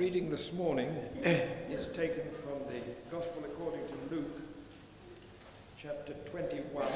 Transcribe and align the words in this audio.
reading 0.00 0.30
this 0.30 0.54
morning 0.54 0.88
is 1.22 1.86
taken 1.88 2.22
from 2.42 2.58
the 2.72 2.80
Gospel 3.14 3.44
according 3.44 3.86
to 3.86 4.14
Luke, 4.14 4.40
chapter 5.78 6.14
21, 6.30 6.86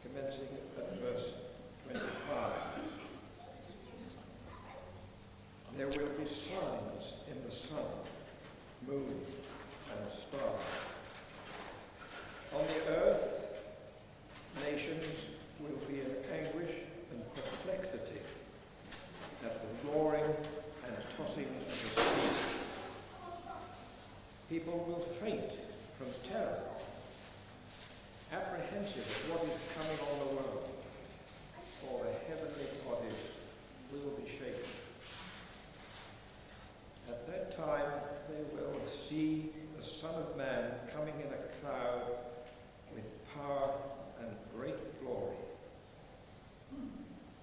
commencing 0.00 0.46
at 0.78 1.00
verse 1.00 1.40
25. 1.88 2.52
There 5.76 5.88
will 5.88 6.12
be 6.22 6.30
signs 6.30 7.14
in 7.28 7.42
the 7.44 7.50
sun, 7.50 7.82
moon, 8.86 9.12
and 9.90 10.12
stars. 10.12 10.70
On 12.54 12.62
the 12.64 12.92
earth, 12.92 13.60
nations 14.70 15.04
will 15.58 15.80
be 15.88 15.98
in 15.98 16.14
anguish 16.32 16.76
and 17.10 17.34
perplexity 17.34 18.20
at 19.44 19.52
the 19.60 19.88
roaring 19.90 20.32
of 21.20 21.26
the 21.26 21.32
sea. 21.32 21.46
People 24.48 24.84
will 24.88 25.04
faint 25.04 25.50
from 25.98 26.08
terror, 26.28 26.62
apprehensive 28.32 29.06
of 29.06 29.30
what 29.30 29.44
is 29.44 29.56
coming 29.76 30.00
on 30.00 30.18
the 30.18 30.34
world, 30.34 30.68
for 31.80 32.04
the 32.04 32.12
heavenly 32.26 32.66
bodies 32.88 33.20
will 33.92 34.16
be 34.16 34.28
shaken. 34.30 34.70
At 37.08 37.26
that 37.26 37.56
time 37.56 37.90
they 38.28 38.42
will 38.56 38.88
see 38.88 39.50
the 39.76 39.82
Son 39.82 40.14
of 40.14 40.36
Man 40.36 40.72
coming 40.92 41.14
in 41.14 41.32
a 41.32 41.40
cloud 41.60 42.02
with 42.94 43.04
power 43.34 43.72
and 44.20 44.30
great 44.56 45.00
glory. 45.02 45.36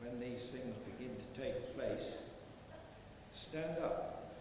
When 0.02 0.20
these 0.20 0.46
things 0.46 0.76
begin 0.98 1.16
to 1.16 1.42
take 1.42 1.76
place, 1.76 2.27
stand 3.50 3.78
up 3.82 4.34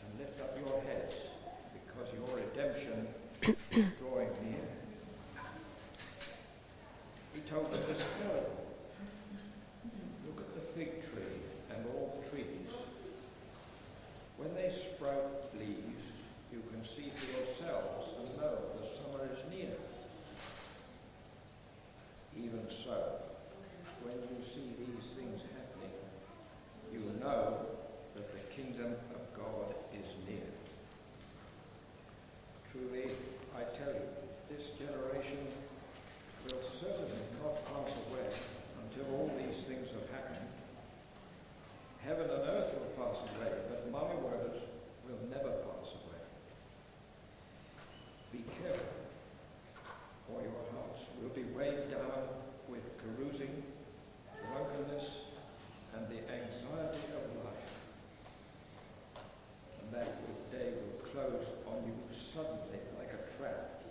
and 0.00 0.20
lift 0.20 0.40
up 0.40 0.56
your 0.56 0.80
heads, 0.82 1.16
because 1.72 2.12
your 2.14 2.28
redemption 2.36 3.08
is 3.42 3.86
drawing 3.98 4.28
near. 4.44 4.68
He 7.34 7.40
told 7.40 7.72
them 7.72 7.80
this 7.88 8.02
parable. 8.22 8.66
Look 10.26 10.40
at 10.40 10.54
the 10.54 10.60
fig 10.60 11.02
tree 11.02 11.42
and 11.74 11.86
all 11.86 12.22
the 12.22 12.28
trees. 12.28 12.70
When 14.36 14.54
they 14.54 14.70
sprout 14.70 15.50
leaves, 15.58 16.04
you 16.52 16.62
can 16.70 16.84
see 16.84 17.10
for 17.16 17.38
yourselves 17.38 18.10
and 18.20 18.36
know 18.36 18.58
the 18.80 18.86
summer 18.86 19.28
is 19.32 19.38
near. 19.50 19.74
Even 22.36 22.68
so, 22.70 23.22
when 24.04 24.14
you 24.14 24.44
see 24.44 24.76
these 24.78 25.10
things 25.10 25.42
happening, 25.42 25.96
you 26.92 27.00
will 27.00 27.20
know 27.20 27.66
that 28.14 28.32
the 28.32 28.54
kingdom 28.54 28.92
of 29.14 29.22
God 29.36 29.74
is 29.92 30.06
near. 30.28 30.52
Truly, 32.70 33.10
I 33.56 33.62
tell 33.76 33.92
you, 33.92 34.08
this 34.50 34.72
generation 34.78 35.48
will 36.44 36.62
certainly 36.62 37.24
not 37.42 37.64
pass 37.66 37.96
away 38.08 38.28
until 38.84 39.14
all 39.14 39.30
these 39.38 39.62
things 39.62 39.88
have 39.90 40.08
happened. 40.10 40.48
Heaven 42.04 42.28
and 42.28 42.48
earth 42.48 42.74
will 42.74 43.04
pass 43.04 43.22
away, 43.22 43.52
but 43.70 43.90
my 43.90 44.14
words 44.20 44.58
will 45.06 45.20
never 45.30 45.50
pass 45.64 45.94
away. 45.94 46.20
Be 48.32 48.44
careful, 48.60 48.92
or 50.34 50.42
your 50.42 50.64
hearts 50.74 51.06
will 51.20 51.30
be 51.30 51.44
weighed 51.56 51.90
down 51.90 52.28
with 52.68 52.84
carousing, 52.98 53.62
drunkenness, 54.40 55.32
and 55.94 56.08
the 56.08 56.20
anxiety 56.32 57.06
of 57.12 57.44
life. 57.44 57.72
And 59.80 59.92
that 59.92 60.50
day 60.50 60.72
will 60.72 61.04
close 61.10 61.46
on 61.66 61.84
you 61.84 61.92
suddenly 62.10 62.80
like 62.98 63.12
a 63.12 63.36
trap, 63.36 63.82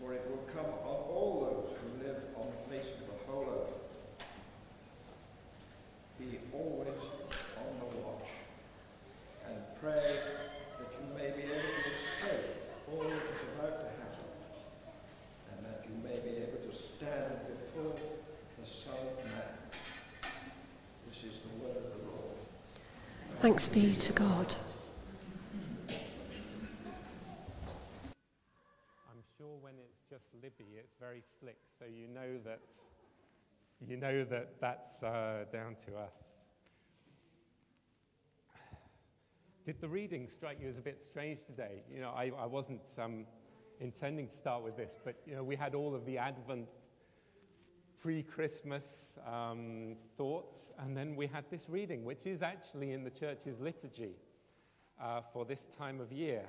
for 0.00 0.14
it 0.14 0.24
will 0.30 0.44
come 0.52 0.64
on 0.64 0.96
all 1.12 1.40
those 1.44 1.76
who 1.78 2.06
live 2.06 2.16
on 2.36 2.46
the 2.50 2.74
face 2.74 2.92
of 2.92 3.06
the 3.06 3.30
whole 3.30 3.46
earth. 3.50 3.78
Be 6.18 6.38
always 6.52 7.02
on 7.58 7.72
the 7.80 7.96
watch 7.98 8.30
and 9.46 9.56
pray 9.80 10.16
that 10.78 10.90
you 10.96 11.14
may 11.14 11.28
be 11.36 11.44
able 11.44 11.60
to 11.60 11.90
escape 11.92 12.62
all 12.90 13.02
that 13.02 13.10
is 13.12 13.42
about 13.58 13.80
to 13.80 13.88
happen 14.00 14.28
and 15.50 15.66
that 15.66 15.84
you 15.84 15.94
may 16.02 16.20
be 16.20 16.36
able 16.42 16.60
to 16.64 16.72
stand 16.74 17.36
before 17.48 17.96
the 18.60 18.66
Son 18.66 18.94
of 18.94 19.24
Man. 19.24 19.62
This 21.08 21.24
is 21.24 21.40
the 21.40 21.64
word 21.64 21.76
of 21.76 21.82
the 21.92 22.06
Lord. 22.06 22.38
Thanks 23.42 23.66
be 23.66 23.92
to 23.92 24.12
God. 24.12 24.54
I'm 29.10 29.22
sure 29.36 29.56
when 29.60 29.74
it's 29.84 30.04
just 30.08 30.26
Libby, 30.40 30.76
it's 30.78 30.94
very 30.94 31.22
slick, 31.24 31.58
so 31.76 31.84
you 31.84 32.06
know 32.06 32.38
that 32.44 32.60
you 33.84 33.96
know 33.96 34.22
that 34.26 34.60
that's 34.60 35.02
uh, 35.02 35.46
down 35.52 35.74
to 35.86 35.96
us. 35.96 36.36
Did 39.66 39.80
the 39.80 39.88
reading 39.88 40.28
strike 40.28 40.58
you 40.62 40.68
as 40.68 40.78
a 40.78 40.82
bit 40.82 41.00
strange 41.00 41.44
today? 41.44 41.82
You 41.92 42.00
know, 42.00 42.10
I, 42.10 42.30
I 42.38 42.46
wasn't 42.46 42.82
um, 42.96 43.26
intending 43.80 44.28
to 44.28 44.32
start 44.32 44.62
with 44.62 44.76
this, 44.76 44.96
but 45.04 45.16
you 45.26 45.34
know, 45.34 45.42
we 45.42 45.56
had 45.56 45.74
all 45.74 45.96
of 45.96 46.06
the 46.06 46.16
Advent 46.16 46.68
pre-Christmas 48.02 49.16
um, 49.32 49.94
thoughts, 50.16 50.72
and 50.80 50.96
then 50.96 51.14
we 51.14 51.28
had 51.28 51.44
this 51.50 51.68
reading, 51.68 52.04
which 52.04 52.26
is 52.26 52.42
actually 52.42 52.90
in 52.90 53.04
the 53.04 53.10
church's 53.10 53.60
liturgy 53.60 54.16
uh, 55.00 55.20
for 55.32 55.44
this 55.44 55.66
time 55.66 56.00
of 56.00 56.10
year. 56.10 56.42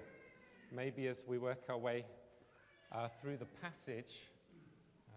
Maybe 0.71 1.07
as 1.07 1.23
we 1.27 1.37
work 1.37 1.61
our 1.69 1.77
way 1.77 2.05
uh, 2.91 3.07
through 3.21 3.37
the 3.37 3.45
passage, 3.61 4.21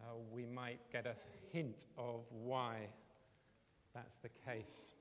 uh, 0.02 0.12
we 0.30 0.44
might 0.44 0.80
get 0.92 1.06
a 1.06 1.14
hint 1.50 1.86
of 1.96 2.20
why 2.30 2.88
that's 3.94 4.18
the 4.22 4.28
case. 4.44 4.92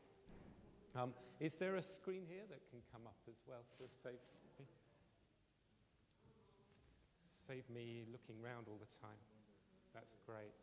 Um, 0.96 1.13
is 1.41 1.56
there 1.56 1.75
a 1.75 1.84
screen 1.84 2.23
here 2.29 2.44
that 2.50 2.62
can 2.72 2.79
come 2.94 3.02
up 3.06 3.17
as 3.28 3.35
well 3.46 3.66
to 3.78 3.84
save 4.02 4.13
me? 4.57 4.66
Save 7.28 7.69
me 7.69 8.06
looking 8.09 8.41
around 8.41 8.67
all 8.69 8.79
the 8.79 9.06
time. 9.06 9.19
That's 9.94 10.16
great. 10.25 10.53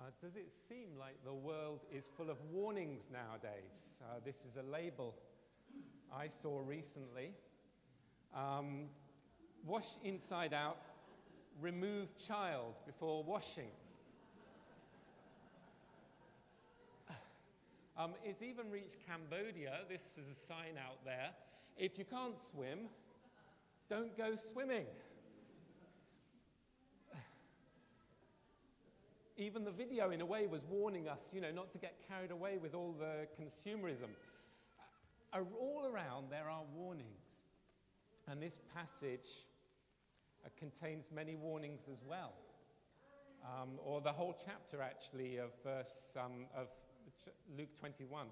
Uh, 0.00 0.04
does 0.22 0.34
it 0.34 0.48
seem 0.66 0.88
like 0.98 1.14
the 1.26 1.32
world 1.32 1.80
is 1.92 2.08
full 2.16 2.30
of 2.30 2.38
warnings 2.50 3.08
nowadays? 3.12 4.00
Uh, 4.02 4.18
this 4.24 4.46
is 4.46 4.56
a 4.56 4.62
label 4.62 5.14
I 6.10 6.26
saw 6.26 6.62
recently. 6.64 7.32
Um, 8.34 8.86
wash 9.66 9.88
inside 10.02 10.54
out, 10.54 10.78
remove 11.60 12.16
child 12.16 12.76
before 12.86 13.22
washing. 13.22 13.68
Um, 17.98 18.12
it's 18.24 18.40
even 18.40 18.70
reached 18.70 18.96
Cambodia. 19.06 19.80
This 19.86 20.16
is 20.16 20.24
a 20.32 20.46
sign 20.46 20.78
out 20.82 21.04
there. 21.04 21.32
If 21.76 21.98
you 21.98 22.06
can't 22.06 22.38
swim, 22.38 22.88
don't 23.90 24.16
go 24.16 24.34
swimming. 24.36 24.86
Even 29.40 29.64
the 29.64 29.70
video, 29.70 30.10
in 30.10 30.20
a 30.20 30.26
way, 30.26 30.46
was 30.46 30.66
warning 30.66 31.08
us, 31.08 31.30
you 31.32 31.40
know, 31.40 31.50
not 31.50 31.72
to 31.72 31.78
get 31.78 31.94
carried 32.06 32.30
away 32.30 32.58
with 32.58 32.74
all 32.74 32.94
the 32.98 33.26
consumerism. 33.42 34.10
All 35.32 35.88
around, 35.90 36.26
there 36.30 36.50
are 36.50 36.60
warnings. 36.76 37.38
And 38.28 38.42
this 38.42 38.60
passage 38.74 39.46
uh, 40.44 40.50
contains 40.58 41.10
many 41.10 41.36
warnings 41.36 41.88
as 41.90 42.02
well. 42.06 42.34
Um, 43.42 43.70
or 43.82 44.02
the 44.02 44.12
whole 44.12 44.36
chapter, 44.44 44.82
actually, 44.82 45.38
of, 45.38 45.52
verse, 45.64 46.12
um, 46.22 46.44
of 46.54 46.68
Luke 47.56 47.74
21. 47.78 48.26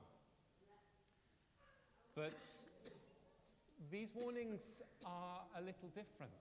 But 2.14 2.38
these 3.90 4.12
warnings 4.14 4.82
are 5.06 5.40
a 5.56 5.60
little 5.62 5.88
different 5.94 6.32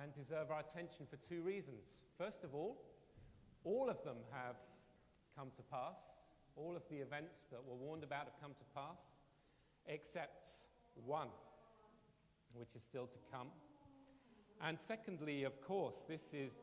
and 0.00 0.14
deserve 0.14 0.52
our 0.52 0.60
attention 0.60 1.04
for 1.10 1.16
two 1.16 1.42
reasons. 1.42 2.04
First 2.16 2.44
of 2.44 2.54
all, 2.54 2.76
all 3.64 3.88
of 3.88 4.02
them 4.04 4.16
have 4.32 4.56
come 5.36 5.48
to 5.56 5.62
pass. 5.62 5.96
All 6.56 6.76
of 6.76 6.82
the 6.90 6.96
events 6.96 7.46
that 7.50 7.60
were 7.64 7.74
warned 7.74 8.04
about 8.04 8.24
have 8.24 8.40
come 8.40 8.52
to 8.58 8.64
pass, 8.74 9.20
except 9.86 10.48
one, 11.06 11.28
which 12.54 12.74
is 12.74 12.82
still 12.82 13.06
to 13.06 13.18
come. 13.32 13.48
And 14.62 14.78
secondly, 14.78 15.44
of 15.44 15.60
course, 15.62 16.04
this 16.08 16.34
is 16.34 16.56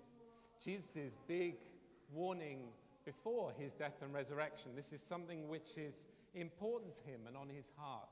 Jesus' 0.64 1.18
big 1.28 1.56
warning 2.14 2.60
before 3.06 3.54
his 3.58 3.74
death 3.74 4.02
and 4.02 4.14
resurrection. 4.14 4.72
This 4.76 4.94
is 4.94 5.02
something 5.02 5.48
which 5.48 5.78
is 5.78 6.06
important 6.36 6.94
to 6.96 7.02
him 7.10 7.22
and 7.28 7.36
on 7.36 7.50
his 7.50 7.66
heart 7.78 8.10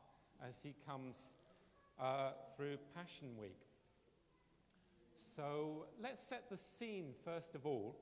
as 0.48 0.60
he 0.64 0.74
comes 0.88 1.34
uh, 2.00 2.32
through 2.56 2.78
Passion 2.96 3.28
Week. 3.40 3.60
So 5.14 5.86
let's 6.02 6.22
set 6.22 6.50
the 6.50 6.58
scene 6.58 7.14
first 7.24 7.56
of 7.56 7.66
all. 7.66 7.96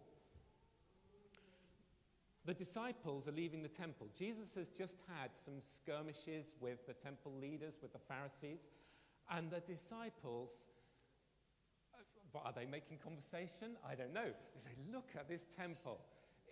The 2.45 2.54
disciples 2.54 3.28
are 3.28 3.31
leaving 3.31 3.63
the 3.63 3.69
temple. 3.69 4.07
Jesus 4.18 4.54
has 4.56 4.68
just 4.68 4.98
had 5.07 5.30
some 5.34 5.62
skirmishes 5.62 6.56
with 6.60 6.86
the 6.88 6.94
temple 6.94 7.31
leaders, 7.40 7.78
with 7.81 7.94
the 7.94 8.00
Pharisees, 8.00 8.66
and 9.31 9.50
the 9.50 9.62
disciples. 9.62 10.68
uh, 12.36 12.40
Are 12.44 12.54
they 12.54 12.66
making 12.66 12.98
conversation? 12.98 13.78
I 13.90 13.95
don't 13.95 14.13
know. 14.13 14.25
They 14.54 14.60
say, 14.60 14.75
Look 14.92 15.10
at 15.16 15.30
this 15.30 15.45
temple. 15.56 16.00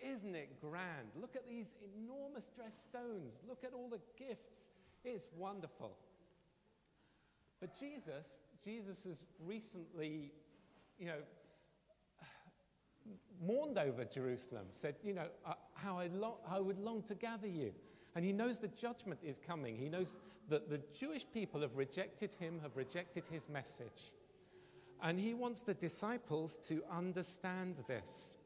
Isn't 0.02 0.34
it 0.34 0.60
grand? 0.62 1.10
Look 1.20 1.36
at 1.36 1.48
these 1.48 1.76
enormous 1.96 2.48
dressed 2.56 2.84
stones. 2.84 3.44
Look 3.48 3.64
at 3.64 3.74
all 3.74 3.90
the 3.90 4.02
gifts. 4.18 4.70
It's 5.04 5.28
wonderful. 5.38 5.96
But 7.60 7.78
Jesus, 7.80 8.38
Jesus 8.64 9.04
has 9.04 9.22
recently, 9.46 10.32
you 10.98 11.06
know, 11.06 11.20
mourned 13.45 13.77
over 13.77 14.06
Jerusalem, 14.06 14.65
said, 14.69 14.95
you 15.03 15.13
know, 15.13 15.27
uh, 15.45 15.53
how 15.74 15.98
I, 16.00 16.07
long, 16.07 16.36
I 16.48 16.59
would 16.59 16.80
long 16.80 17.03
to 17.03 17.15
gather 17.15 17.48
you. 17.48 17.71
And 18.15 18.25
he 18.25 18.33
knows 18.33 18.59
the 18.59 18.68
judgment 18.68 19.19
is 19.24 19.39
coming. 19.39 19.77
He 19.77 19.89
knows 19.89 20.18
that 20.50 20.69
the 20.69 20.81
Jewish 20.98 21.25
people 21.33 21.62
have 21.62 21.75
rejected 21.75 22.33
him, 22.33 22.59
have 22.62 22.75
rejected 22.75 23.24
his 23.31 23.50
message. 23.50 24.13
And 25.01 25.19
he 25.19 25.33
wants 25.33 25.62
the 25.62 25.74
disciples 25.74 26.57
to 26.68 26.83
understand 26.92 27.77
this. 27.88 28.38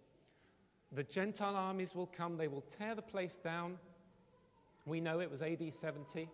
The 0.91 1.03
Gentile 1.03 1.55
armies 1.55 1.93
will 1.95 2.05
come, 2.05 2.37
they 2.37 2.47
will 2.47 2.63
tear 2.77 2.95
the 2.95 3.01
place 3.01 3.35
down. 3.35 3.77
We 4.85 5.01
know 5.01 5.19
it 5.19 5.29
was 5.29 5.41
AD 5.41 5.73
70. 5.73 6.29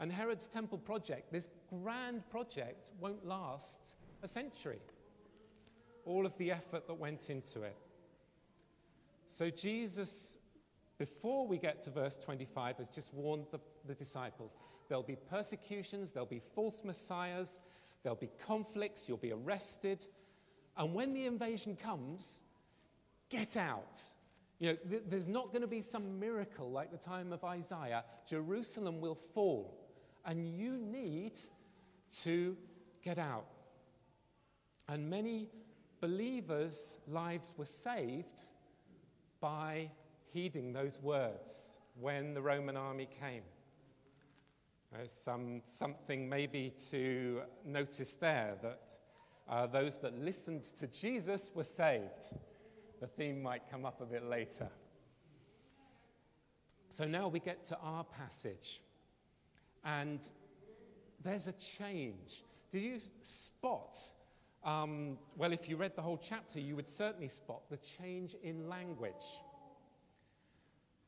And 0.00 0.12
Herod's 0.12 0.48
temple 0.48 0.78
project, 0.78 1.32
this 1.32 1.48
grand 1.70 2.28
project, 2.28 2.90
won't 3.00 3.24
last 3.26 3.96
a 4.22 4.28
century. 4.28 4.80
All 6.08 6.24
of 6.24 6.36
the 6.38 6.50
effort 6.50 6.86
that 6.86 6.94
went 6.94 7.28
into 7.28 7.62
it. 7.62 7.76
So 9.26 9.50
Jesus, 9.50 10.38
before 10.96 11.46
we 11.46 11.58
get 11.58 11.82
to 11.82 11.90
verse 11.90 12.16
25, 12.16 12.78
has 12.78 12.88
just 12.88 13.12
warned 13.12 13.44
the, 13.52 13.60
the 13.86 13.94
disciples 13.94 14.54
there'll 14.88 15.02
be 15.02 15.16
persecutions, 15.16 16.12
there'll 16.12 16.26
be 16.26 16.40
false 16.54 16.82
messiahs, 16.82 17.60
there'll 18.02 18.16
be 18.16 18.30
conflicts, 18.46 19.06
you'll 19.06 19.18
be 19.18 19.32
arrested. 19.32 20.06
And 20.78 20.94
when 20.94 21.12
the 21.12 21.26
invasion 21.26 21.76
comes, 21.76 22.40
get 23.28 23.58
out. 23.58 24.00
You 24.58 24.70
know, 24.70 24.76
th- 24.88 25.02
there's 25.10 25.28
not 25.28 25.48
going 25.52 25.60
to 25.60 25.68
be 25.68 25.82
some 25.82 26.18
miracle 26.18 26.70
like 26.70 26.90
the 26.90 26.96
time 26.96 27.34
of 27.34 27.44
Isaiah. 27.44 28.02
Jerusalem 28.26 29.02
will 29.02 29.14
fall, 29.14 29.78
and 30.24 30.48
you 30.48 30.78
need 30.78 31.38
to 32.22 32.56
get 33.02 33.18
out. 33.18 33.44
And 34.88 35.10
many 35.10 35.50
believers' 36.00 36.98
lives 37.08 37.54
were 37.56 37.64
saved 37.64 38.42
by 39.40 39.90
heeding 40.32 40.72
those 40.72 40.98
words 41.00 41.78
when 42.00 42.34
the 42.34 42.42
Roman 42.42 42.76
army 42.76 43.08
came. 43.20 43.42
There's 44.92 45.12
some, 45.12 45.60
something 45.64 46.28
maybe 46.28 46.72
to 46.90 47.42
notice 47.64 48.14
there 48.14 48.54
that 48.62 48.90
uh, 49.48 49.66
those 49.66 49.98
that 49.98 50.18
listened 50.18 50.64
to 50.78 50.86
Jesus 50.86 51.50
were 51.54 51.64
saved. 51.64 52.26
The 53.00 53.06
theme 53.06 53.42
might 53.42 53.70
come 53.70 53.84
up 53.84 54.00
a 54.00 54.06
bit 54.06 54.24
later. 54.24 54.68
So 56.88 57.04
now 57.04 57.28
we 57.28 57.38
get 57.38 57.64
to 57.66 57.78
our 57.78 58.04
passage. 58.04 58.80
And 59.84 60.20
there's 61.22 61.48
a 61.48 61.52
change. 61.52 62.44
Did 62.70 62.82
you 62.82 63.00
spot? 63.22 63.96
Um, 64.68 65.16
well, 65.34 65.54
if 65.54 65.66
you 65.66 65.76
read 65.76 65.96
the 65.96 66.02
whole 66.02 66.18
chapter, 66.18 66.60
you 66.60 66.76
would 66.76 66.86
certainly 66.86 67.28
spot 67.28 67.62
the 67.70 67.78
change 67.78 68.36
in 68.42 68.68
language. 68.68 69.40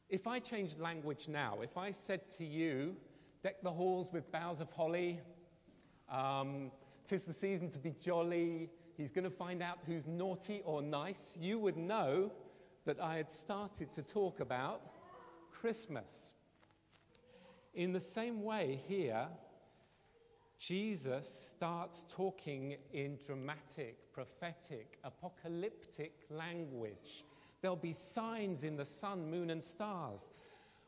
If 0.09 0.27
I 0.27 0.39
changed 0.39 0.81
language 0.81 1.29
now, 1.29 1.59
if 1.63 1.77
I 1.77 1.91
said 1.91 2.31
to 2.39 2.45
you, 2.47 2.97
deck 3.43 3.57
the 3.63 3.71
halls 3.71 4.09
with 4.15 4.33
boughs 4.33 4.63
of 4.63 4.71
holly, 4.71 5.21
um, 6.11 6.71
tis 7.07 7.27
the 7.27 7.35
season 7.35 7.69
to 7.73 7.79
be 7.79 7.91
jolly, 8.03 8.71
he's 8.97 9.11
going 9.11 9.25
to 9.25 9.31
find 9.31 9.63
out 9.63 9.77
who's 9.85 10.07
naughty 10.07 10.63
or 10.65 10.81
nice, 10.81 11.37
you 11.39 11.59
would 11.59 11.77
know 11.77 12.33
that 12.87 12.99
I 12.99 13.17
had 13.17 13.31
started 13.31 13.93
to 13.93 14.03
talk 14.03 14.41
about 14.41 14.81
Christmas. 15.53 16.33
In 17.75 17.93
the 17.93 18.01
same 18.01 18.43
way, 18.43 18.81
here, 18.89 19.29
Jesus 20.61 21.55
starts 21.57 22.05
talking 22.11 22.77
in 22.93 23.17
dramatic, 23.25 24.13
prophetic, 24.13 24.99
apocalyptic 25.05 26.13
language. 26.29 27.25
There'll 27.63 27.77
be 27.77 27.95
signs 27.95 28.63
in 28.63 28.77
the 28.77 28.85
sun, 28.85 29.31
moon, 29.31 29.49
and 29.49 29.65
stars. 29.65 30.29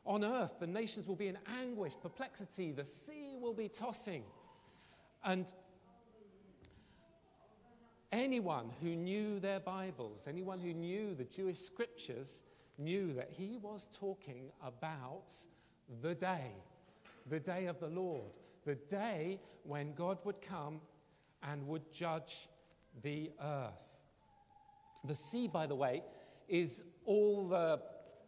On 0.05 0.25
earth, 0.25 0.57
the 0.61 0.67
nations 0.67 1.09
will 1.09 1.17
be 1.17 1.29
in 1.29 1.39
anguish, 1.59 1.95
perplexity, 2.03 2.71
the 2.73 2.85
sea 2.85 3.39
will 3.41 3.55
be 3.55 3.67
tossing. 3.67 4.25
And 5.25 5.51
anyone 8.13 8.71
who 8.83 8.95
knew 8.95 9.41
their 9.41 9.61
Bibles, 9.61 10.29
anyone 10.29 10.61
who 10.61 10.75
knew 10.75 11.15
the 11.15 11.25
Jewish 11.25 11.59
scriptures, 11.59 12.43
knew 12.77 13.15
that 13.15 13.31
he 13.31 13.57
was 13.57 13.89
talking 13.99 14.51
about 14.63 15.33
the 16.03 16.15
day, 16.15 16.53
the 17.31 17.41
day 17.41 17.67
of 17.67 17.81
the 17.81 17.89
Lord, 17.89 18.33
the 18.65 18.75
day 18.75 19.41
when 19.65 19.93
God 19.95 20.19
would 20.25 20.41
come 20.41 20.81
and 21.43 21.67
would 21.67 21.93
judge 21.93 22.49
the 23.03 23.31
earth. 23.43 23.99
The 25.05 25.15
sea, 25.15 25.49
by 25.49 25.67
the 25.67 25.75
way, 25.75 26.03
is 26.49 26.85
all 27.05 27.49
the 27.49 27.81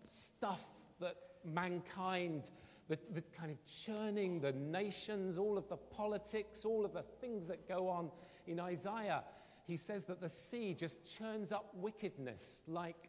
stuff 0.05 0.65
that 1.01 1.17
mankind, 1.45 2.51
the, 2.89 2.99
the 3.13 3.23
kind 3.37 3.51
of 3.51 3.59
churning 3.65 4.41
the 4.41 4.53
nations, 4.53 5.39
all 5.39 5.57
of 5.57 5.69
the 5.69 5.77
politics, 5.77 6.65
all 6.65 6.85
of 6.85 6.93
the 6.93 7.05
things 7.21 7.47
that 7.49 7.69
go 7.69 7.89
on 7.89 8.11
in 8.47 8.59
Isaiah. 8.59 9.23
He 9.67 9.77
says 9.77 10.05
that 10.07 10.21
the 10.21 10.29
sea 10.29 10.75
just 10.75 11.05
churns 11.19 11.53
up 11.53 11.71
wickedness 11.75 12.63
like, 12.67 13.09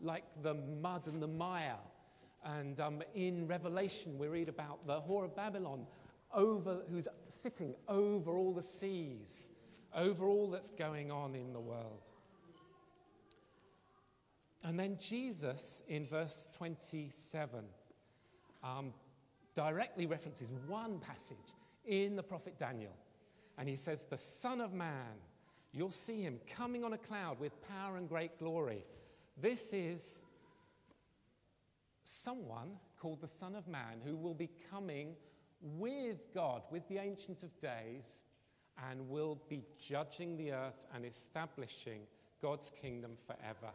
like 0.00 0.24
the 0.42 0.54
mud 0.54 1.08
and 1.08 1.22
the 1.22 1.28
mire. 1.28 1.78
And 2.44 2.78
um, 2.80 3.02
in 3.14 3.48
Revelation, 3.48 4.18
we 4.18 4.28
read 4.28 4.48
about 4.48 4.86
the 4.86 5.00
whore 5.00 5.24
of 5.24 5.34
Babylon, 5.34 5.86
over, 6.36 6.82
who's 6.90 7.08
sitting 7.28 7.74
over 7.88 8.36
all 8.36 8.52
the 8.52 8.62
seas, 8.62 9.50
over 9.94 10.26
all 10.26 10.48
that's 10.48 10.70
going 10.70 11.10
on 11.10 11.34
in 11.34 11.52
the 11.52 11.60
world. 11.60 12.02
And 14.62 14.78
then 14.78 14.98
Jesus, 15.00 15.82
in 15.88 16.06
verse 16.06 16.48
27, 16.56 17.64
um, 18.62 18.92
directly 19.54 20.06
references 20.06 20.52
one 20.68 20.98
passage 20.98 21.36
in 21.86 22.14
the 22.14 22.22
prophet 22.22 22.58
Daniel. 22.58 22.92
And 23.58 23.68
he 23.68 23.76
says, 23.76 24.04
The 24.04 24.18
Son 24.18 24.60
of 24.60 24.72
Man, 24.72 25.14
you'll 25.72 25.90
see 25.90 26.20
him 26.20 26.38
coming 26.48 26.84
on 26.84 26.92
a 26.92 26.98
cloud 26.98 27.40
with 27.40 27.52
power 27.68 27.96
and 27.96 28.08
great 28.08 28.38
glory. 28.38 28.84
This 29.40 29.72
is 29.72 30.24
someone 32.04 32.72
called 32.98 33.20
the 33.20 33.28
Son 33.28 33.54
of 33.54 33.66
Man 33.68 34.00
who 34.04 34.16
will 34.16 34.34
be 34.34 34.50
coming 34.70 35.14
with 35.60 36.32
God, 36.34 36.62
with 36.70 36.86
the 36.88 36.98
Ancient 36.98 37.42
of 37.42 37.58
Days, 37.60 38.24
and 38.90 39.08
will 39.08 39.40
be 39.48 39.62
judging 39.82 40.36
the 40.36 40.52
earth 40.52 40.86
and 40.94 41.04
establishing 41.04 42.00
God's 42.42 42.70
kingdom 42.70 43.12
forever. 43.26 43.72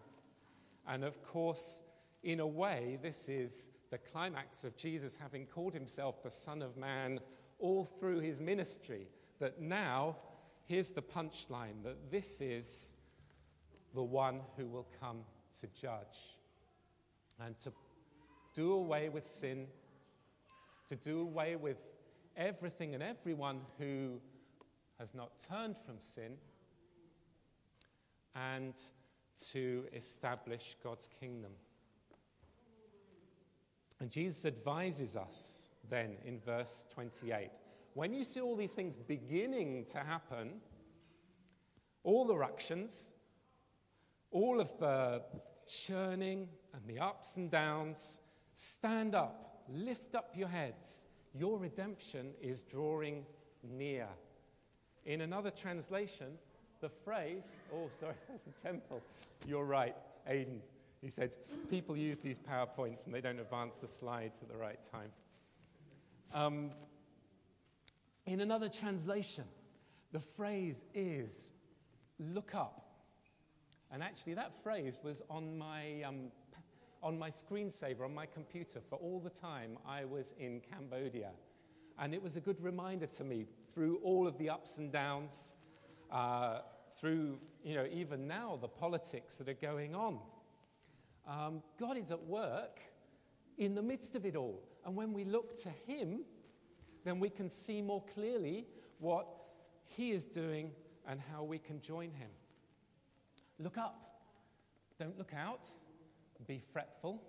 And 0.88 1.04
of 1.04 1.22
course, 1.24 1.82
in 2.24 2.40
a 2.40 2.48
way, 2.48 3.00
this 3.02 3.28
is 3.30 3.70
the 3.90 3.98
climax 3.98 4.64
of 4.64 4.78
Jesus 4.78 5.18
having 5.18 5.46
called 5.46 5.74
himself 5.74 6.24
the 6.24 6.30
Son 6.30 6.62
of 6.62 6.78
Man 6.78 7.20
all 7.60 7.84
through 7.84 8.20
his 8.20 8.40
ministry. 8.40 9.08
That 9.40 9.60
now, 9.60 10.18
here's 10.66 10.92
the 10.92 11.02
punchline 11.02 11.84
that 11.84 12.12
this 12.12 12.42
is 12.42 12.94
the 13.94 14.04
one 14.04 14.42
who 14.56 14.68
will 14.68 14.88
come 15.00 15.22
to 15.60 15.68
judge 15.68 16.38
and 17.44 17.58
to 17.60 17.74
do 18.54 18.74
away 18.74 19.10
with 19.10 19.26
sin, 19.26 19.68
to 20.92 20.98
do 20.98 21.22
away 21.22 21.56
with 21.56 21.88
everything 22.36 22.94
and 22.94 23.02
everyone 23.02 23.62
who 23.80 24.20
has 25.00 25.16
not 25.16 25.32
turned 25.50 25.78
from 25.78 25.96
sin, 26.02 26.34
and 28.36 28.74
to 29.52 29.86
establish 29.94 30.76
God's 30.84 31.08
kingdom. 31.08 31.52
And 34.02 34.12
Jesus 34.12 34.46
advises 34.46 35.16
us 35.16 35.70
then 35.90 36.18
in 36.26 36.42
verse 36.42 36.84
28 36.94 37.50
when 37.94 38.14
you 38.14 38.26
see 38.26 38.42
all 38.42 38.58
these 38.58 38.74
things 38.74 38.98
beginning 38.98 39.86
to 39.92 40.00
happen, 40.00 40.60
all 42.04 42.26
the 42.26 42.36
ructions, 42.36 43.14
all 44.32 44.60
of 44.60 44.78
the 44.78 45.22
churning 45.66 46.50
and 46.74 46.86
the 46.86 47.00
ups 47.00 47.38
and 47.38 47.50
downs, 47.50 48.20
stand 48.54 49.16
up, 49.16 49.51
lift 49.74 50.16
up 50.16 50.34
your 50.36 50.48
heads. 50.48 51.06
Your 51.34 51.58
redemption 51.58 52.32
is 52.42 52.62
drawing 52.64 53.26
near. 53.64 54.08
In 55.06 55.22
another 55.22 55.52
translation, 55.52 56.28
the 56.82 56.90
phrase, 56.90 57.44
oh, 57.74 57.90
sorry, 58.00 58.14
that's 58.30 58.44
the 58.44 58.68
temple. 58.68 59.02
You're 59.48 59.66
right, 59.66 59.96
Aidan. 60.28 60.62
He 61.02 61.10
said, 61.10 61.36
People 61.70 61.98
use 61.98 62.20
these 62.20 62.38
PowerPoints 62.38 63.06
and 63.06 63.14
they 63.14 63.22
don't 63.22 63.40
advance 63.40 63.76
the 63.82 63.88
slides 63.88 64.40
at 64.42 64.50
the 64.50 64.58
right 64.58 64.80
time. 64.92 65.10
Um, 66.34 66.72
in 68.26 68.42
another 68.42 68.70
translation, 68.70 69.46
the 70.12 70.20
phrase 70.20 70.84
is 70.94 71.52
look 72.20 72.54
up. 72.54 72.86
And 73.92 74.02
actually, 74.02 74.36
that 74.36 74.54
phrase 74.64 75.00
was 75.04 75.22
on 75.30 75.58
my, 75.58 76.04
um, 76.04 76.32
on 77.04 77.18
my 77.18 77.30
screensaver 77.30 78.02
on 78.02 78.14
my 78.14 78.26
computer 78.26 78.80
for 78.80 78.98
all 78.98 79.20
the 79.20 79.30
time 79.30 79.78
I 79.88 80.06
was 80.06 80.34
in 80.38 80.62
Cambodia. 80.62 81.32
And 81.98 82.14
it 82.14 82.22
was 82.22 82.36
a 82.36 82.40
good 82.40 82.62
reminder 82.62 83.08
to 83.08 83.24
me 83.24 83.46
through 83.74 84.00
all 84.04 84.28
of 84.28 84.38
the 84.38 84.50
ups 84.50 84.78
and 84.78 84.92
downs, 84.92 85.54
uh, 86.12 86.60
through, 87.00 87.40
you 87.64 87.76
know, 87.76 87.88
even 87.92 88.28
now, 88.28 88.58
the 88.60 88.68
politics 88.68 89.38
that 89.38 89.50
are 89.50 89.54
going 89.54 89.96
on. 89.96 90.20
Um, 91.28 91.64
God 91.80 91.98
is 91.98 92.12
at 92.12 92.24
work 92.24 92.80
in 93.58 93.76
the 93.76 93.82
midst 93.82 94.16
of 94.16 94.26
it 94.26 94.36
all. 94.36 94.62
And 94.86 94.96
when 94.96 95.14
we 95.14 95.24
look 95.24 95.62
to 95.64 95.70
Him, 95.88 96.22
then 97.04 97.20
we 97.20 97.30
can 97.30 97.50
see 97.50 97.82
more 97.82 98.04
clearly 98.14 98.68
what 99.00 99.28
He 99.86 100.12
is 100.12 100.26
doing 100.26 100.72
and 101.08 101.20
how 101.20 101.44
we 101.44 101.58
can 101.58 101.82
join 101.82 102.12
Him. 102.12 102.30
Look 103.60 103.78
up. 103.78 104.24
Don't 105.00 105.18
look 105.18 105.34
out. 105.34 105.68
Be 106.48 106.60
fretful. 106.60 107.22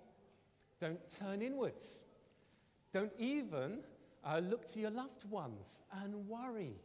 Don't 0.79 0.99
turn 1.09 1.41
inwards. 1.41 2.03
Don't 2.91 3.11
even 3.17 3.79
uh, 4.23 4.39
look 4.39 4.65
to 4.67 4.79
your 4.79 4.91
loved 4.91 5.29
ones 5.29 5.81
and 6.03 6.27
worry. 6.27 6.75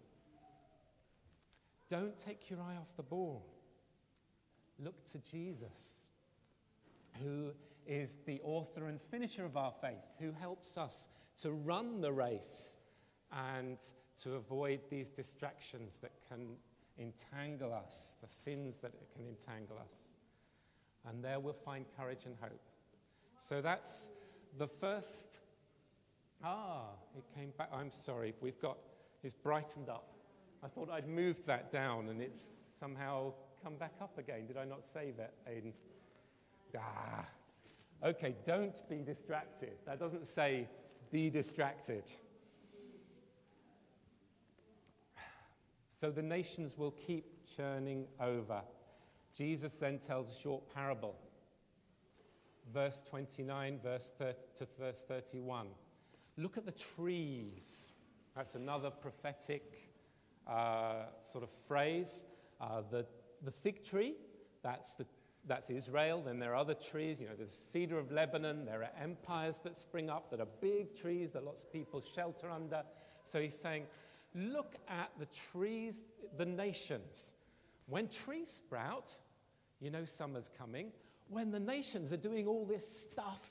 Don't 1.88 2.18
take 2.18 2.50
your 2.50 2.60
eye 2.60 2.76
off 2.76 2.96
the 2.96 3.02
ball. 3.02 3.46
Look 4.78 5.04
to 5.12 5.18
Jesus, 5.18 6.10
who 7.22 7.52
is 7.86 8.18
the 8.26 8.40
author 8.44 8.86
and 8.86 9.00
finisher 9.00 9.44
of 9.44 9.56
our 9.56 9.72
faith, 9.80 10.04
who 10.20 10.30
helps 10.32 10.76
us 10.76 11.08
to 11.42 11.52
run 11.52 12.00
the 12.00 12.12
race 12.12 12.78
and 13.32 13.78
to 14.22 14.34
avoid 14.34 14.80
these 14.90 15.08
distractions 15.08 15.98
that 15.98 16.12
can 16.28 16.56
entangle 16.98 17.72
us, 17.72 18.16
the 18.20 18.28
sins 18.28 18.78
that 18.80 18.92
can 19.14 19.26
entangle 19.26 19.78
us. 19.82 20.12
And 21.08 21.24
there 21.24 21.40
we'll 21.40 21.54
find 21.54 21.84
courage 21.96 22.24
and 22.26 22.34
hope. 22.40 22.60
So 23.36 23.60
that's 23.62 24.10
the 24.58 24.66
first. 24.66 25.38
Ah, 26.44 26.90
it 27.16 27.24
came 27.34 27.52
back. 27.56 27.70
I'm 27.72 27.90
sorry. 27.90 28.34
We've 28.40 28.60
got, 28.60 28.78
it's 29.22 29.34
brightened 29.34 29.88
up. 29.88 30.14
I 30.62 30.68
thought 30.68 30.90
I'd 30.90 31.08
moved 31.08 31.46
that 31.46 31.70
down 31.70 32.08
and 32.08 32.20
it's 32.20 32.46
somehow 32.78 33.32
come 33.62 33.76
back 33.76 33.94
up 34.00 34.18
again. 34.18 34.46
Did 34.46 34.56
I 34.56 34.64
not 34.64 34.86
save 34.86 35.18
it, 35.18 35.32
Aidan? 35.46 35.72
Ah. 36.76 37.24
Okay, 38.04 38.36
don't 38.44 38.88
be 38.88 39.02
distracted. 39.02 39.72
That 39.86 39.98
doesn't 39.98 40.26
say 40.26 40.68
be 41.10 41.30
distracted. 41.30 42.04
So 45.90 46.10
the 46.10 46.22
nations 46.22 46.78
will 46.78 46.92
keep 46.92 47.24
churning 47.56 48.06
over. 48.20 48.62
Jesus 49.38 49.74
then 49.74 50.00
tells 50.00 50.36
a 50.36 50.40
short 50.42 50.68
parable. 50.74 51.14
Verse 52.74 53.04
29 53.08 53.78
verse 53.80 54.12
30 54.18 54.34
to 54.56 54.66
verse 54.76 55.04
31. 55.06 55.68
Look 56.36 56.58
at 56.58 56.66
the 56.66 56.72
trees. 56.72 57.92
That's 58.34 58.56
another 58.56 58.90
prophetic 58.90 59.78
uh, 60.48 61.04
sort 61.22 61.44
of 61.44 61.50
phrase. 61.50 62.24
Uh, 62.60 62.82
the, 62.90 63.06
the 63.44 63.52
fig 63.52 63.84
tree, 63.84 64.14
that's, 64.64 64.94
the, 64.94 65.06
that's 65.46 65.70
Israel. 65.70 66.20
Then 66.20 66.40
there 66.40 66.52
are 66.52 66.56
other 66.56 66.74
trees. 66.74 67.20
You 67.20 67.26
know, 67.26 67.34
there's 67.36 67.52
cedar 67.52 67.96
of 67.96 68.10
Lebanon. 68.10 68.64
There 68.64 68.82
are 68.82 68.90
empires 69.00 69.60
that 69.62 69.76
spring 69.76 70.10
up 70.10 70.32
that 70.32 70.40
are 70.40 70.48
big 70.60 70.96
trees 70.96 71.30
that 71.32 71.44
lots 71.44 71.62
of 71.62 71.72
people 71.72 72.00
shelter 72.00 72.50
under. 72.50 72.82
So 73.22 73.40
he's 73.40 73.58
saying, 73.58 73.86
Look 74.34 74.74
at 74.88 75.10
the 75.18 75.26
trees, 75.26 76.02
the 76.36 76.44
nations. 76.44 77.34
When 77.86 78.08
trees 78.08 78.48
sprout, 78.50 79.14
you 79.80 79.90
know 79.90 80.04
summer's 80.04 80.50
coming. 80.58 80.92
When 81.28 81.50
the 81.50 81.60
nations 81.60 82.12
are 82.12 82.16
doing 82.16 82.46
all 82.46 82.64
this 82.64 82.86
stuff, 82.86 83.50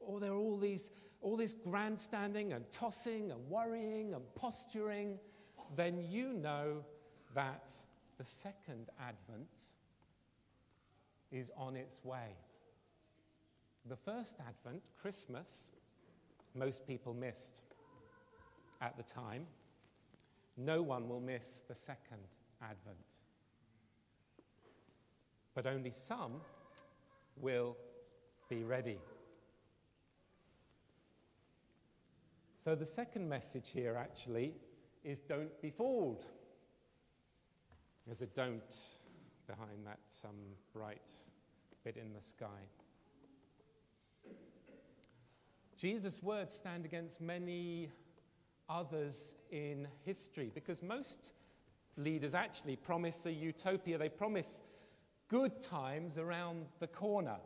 or 0.00 0.20
there 0.20 0.32
are 0.32 0.36
all 0.36 0.56
these 0.56 0.90
all 1.20 1.36
this 1.36 1.52
grandstanding 1.52 2.52
and 2.52 2.70
tossing 2.70 3.32
and 3.32 3.48
worrying 3.48 4.14
and 4.14 4.22
posturing, 4.36 5.18
then 5.76 6.04
you 6.08 6.32
know 6.32 6.84
that 7.34 7.72
the 8.18 8.24
second 8.24 8.88
advent 9.00 9.48
is 11.32 11.50
on 11.56 11.76
its 11.76 11.98
way. 12.04 12.36
The 13.88 13.96
first 13.96 14.36
advent, 14.46 14.82
Christmas, 15.00 15.72
most 16.54 16.86
people 16.86 17.14
missed 17.14 17.62
at 18.80 18.96
the 18.96 19.02
time. 19.02 19.46
No 20.56 20.82
one 20.82 21.08
will 21.08 21.20
miss 21.20 21.62
the 21.68 21.74
second 21.74 22.22
advent. 22.62 22.96
But 25.58 25.66
only 25.66 25.90
some 25.90 26.34
will 27.36 27.76
be 28.48 28.62
ready. 28.62 29.00
So, 32.60 32.76
the 32.76 32.86
second 32.86 33.28
message 33.28 33.70
here 33.74 33.96
actually 33.96 34.54
is 35.02 35.18
don't 35.28 35.60
be 35.60 35.70
fooled. 35.70 36.26
There's 38.06 38.22
a 38.22 38.26
don't 38.26 38.72
behind 39.48 39.84
that 39.84 39.98
some 40.06 40.36
bright 40.72 41.10
bit 41.82 41.96
in 41.96 42.12
the 42.12 42.20
sky. 42.20 42.62
Jesus' 45.76 46.22
words 46.22 46.54
stand 46.54 46.84
against 46.84 47.20
many 47.20 47.90
others 48.68 49.34
in 49.50 49.88
history 50.04 50.52
because 50.54 50.84
most 50.84 51.32
leaders 51.96 52.36
actually 52.36 52.76
promise 52.76 53.26
a 53.26 53.32
utopia. 53.32 53.98
They 53.98 54.08
promise 54.08 54.62
good 55.28 55.60
times 55.62 56.18
around 56.18 56.66
the 56.80 56.86
corner 56.86 57.36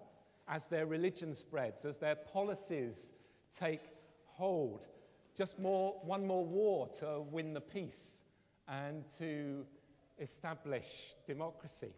as 0.48 0.66
their 0.66 0.86
religion 0.86 1.34
spreads, 1.34 1.84
as 1.84 1.98
their 1.98 2.14
policies 2.14 3.12
take 3.56 3.82
hold. 4.26 4.88
Just 5.36 5.58
more, 5.58 6.00
one 6.04 6.26
more 6.26 6.44
war 6.44 6.88
to 7.00 7.20
win 7.30 7.54
the 7.54 7.60
peace 7.60 8.22
and 8.68 9.04
to 9.18 9.64
establish 10.18 11.14
democracy. 11.26 11.92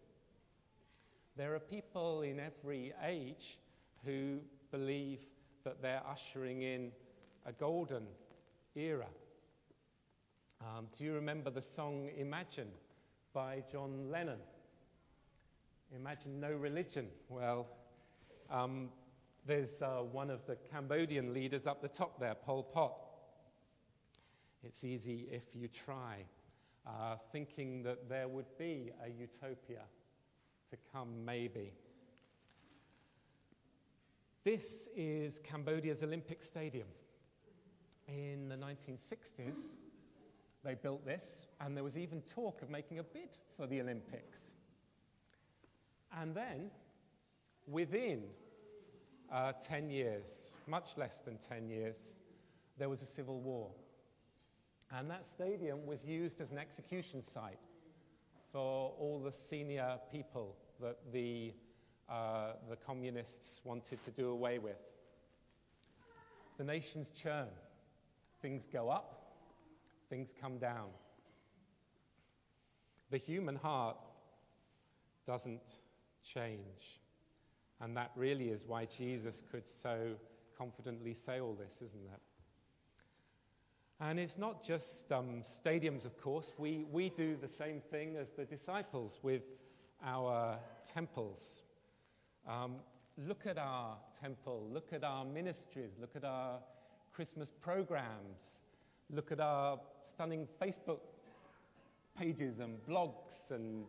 There 1.37 1.55
are 1.55 1.61
people 1.61 2.23
in 2.23 2.39
every 2.39 2.93
age 3.05 3.59
who 4.05 4.39
believe 4.71 5.21
that 5.65 5.83
they're 5.83 6.03
ushering 6.09 6.63
in 6.63 6.93
a 7.47 7.53
golden 7.53 8.07
era. 8.77 9.09
Um, 10.61 10.87
do 10.97 11.05
you 11.05 11.15
remember 11.15 11.51
the 11.51 11.63
song 11.63 12.09
Imagine 12.17 12.69
by 13.33 13.65
John 13.71 14.11
Lennon? 14.11 14.39
Imagine 15.93 16.41
no 16.41 16.53
religion. 16.53 17.09
Well, 17.29 17.67
um, 18.51 18.91
there's 19.47 19.83
uh, 19.83 20.03
one 20.11 20.31
of 20.31 20.47
the 20.47 20.57
Cambodian 20.71 21.35
leaders 21.35 21.67
up 21.67 21.83
the 21.83 21.89
top 21.89 22.21
there, 22.21 22.35
Pol 22.35 22.63
Pot. 22.63 22.95
It's 24.63 24.85
easy 24.85 25.27
if 25.31 25.55
you 25.55 25.69
try, 25.69 26.25
uh, 26.87 27.17
thinking 27.33 27.83
that 27.83 28.09
there 28.09 28.29
would 28.29 28.57
be 28.57 28.93
a 29.05 29.09
utopia 29.11 29.83
to 30.71 30.77
come, 30.93 31.25
maybe. 31.25 31.73
This 34.45 34.89
is 34.97 35.41
Cambodia's 35.41 36.03
Olympic 36.03 36.43
Stadium 36.43 36.87
in 38.09 38.49
the 38.49 38.57
1960s, 38.57 39.77
they 40.63 40.75
built 40.75 41.05
this, 41.05 41.47
and 41.61 41.77
there 41.77 41.85
was 41.85 41.97
even 41.99 42.23
talk 42.23 42.63
of 42.63 42.71
making 42.71 42.99
a 42.99 43.03
bid 43.03 43.37
for 43.57 43.67
the 43.67 43.81
Olympics. 43.81 44.55
And 46.21 46.35
then, 46.35 46.71
within 47.67 48.23
uh, 49.33 49.53
10 49.53 49.91
years, 49.91 50.53
much 50.67 50.97
less 50.97 51.19
than 51.19 51.39
10 51.39 51.69
years, 51.69 52.21
there 52.79 52.89
was 52.89 53.03
a 53.03 53.07
civil 53.07 53.41
war. 53.41 53.71
And 54.97 55.11
that 55.11 55.27
stadium 55.27 55.87
was 55.87 56.05
used 56.05 56.41
as 56.41 56.51
an 56.51 56.59
execution 56.59 57.23
site 57.23 57.59
for 58.53 58.93
all 58.99 59.21
the 59.25 59.33
senior 59.33 59.99
people 60.13 60.57
that 60.81 60.99
the, 61.13 61.53
uh, 62.09 62.53
the 62.69 62.77
communists 62.77 63.61
wanted 63.65 64.01
to 64.03 64.11
do 64.11 64.31
away 64.31 64.59
with. 64.59 64.79
The 66.59 66.65
nations 66.65 67.11
churn. 67.11 67.49
Things 68.41 68.69
go 68.71 68.91
up, 68.91 69.33
things 70.11 70.35
come 70.39 70.59
down. 70.59 70.91
The 73.11 73.17
human 73.17 73.57
heart 73.57 73.97
doesn't 75.27 75.77
change. 76.25 77.01
And 77.81 77.97
that 77.97 78.11
really 78.17 78.49
is 78.49 78.65
why 78.67 78.87
Jesus 78.87 79.43
could 79.51 79.67
so 79.67 80.15
confidently 80.57 81.15
say 81.15 81.41
all 81.41 81.55
this, 81.55 81.83
isn't 81.83 82.05
it? 82.05 82.21
And 84.01 84.19
it's 84.19 84.39
not 84.39 84.63
just 84.63 85.11
um, 85.13 85.43
stadiums, 85.43 86.05
of 86.05 86.21
course. 86.21 86.53
We, 86.59 86.85
we 86.91 87.11
do 87.11 87.37
the 87.41 87.49
same 87.49 87.81
thing 87.81 88.17
as 88.17 88.31
the 88.31 88.45
disciples 88.45 89.19
with 89.23 89.43
our 90.05 90.59
temples. 90.85 91.63
Um, 92.49 92.77
look 93.17 93.47
at 93.47 93.59
our 93.59 93.97
temple, 94.21 94.69
look 94.73 94.93
at 94.93 95.05
our 95.05 95.25
ministries, 95.25 95.97
look 96.01 96.17
at 96.17 96.25
our 96.25 96.59
Christmas 97.13 97.51
programs, 97.51 98.63
look 99.11 99.31
at 99.31 99.41
our 99.41 99.79
stunning 100.03 100.49
Facebook 100.61 101.01
pages 102.19 102.59
and 102.59 102.85
blogs, 102.89 103.51
and 103.53 103.85